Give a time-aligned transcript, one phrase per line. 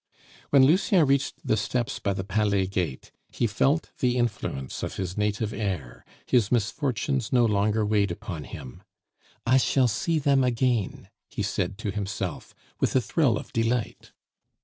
[0.49, 5.15] When Lucien reached the steps by the Palet Gate, he felt the influence of his
[5.15, 8.81] native air, his misfortunes no longer weighed upon him.
[9.45, 14.11] "I shall see them again!" he said to himself, with a thrill of delight.